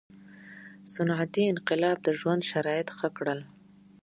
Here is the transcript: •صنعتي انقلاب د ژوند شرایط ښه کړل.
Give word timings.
•صنعتي 0.93 1.43
انقلاب 1.53 1.97
د 2.03 2.07
ژوند 2.19 2.41
شرایط 2.51 2.87
ښه 2.97 3.07
کړل. 3.17 3.39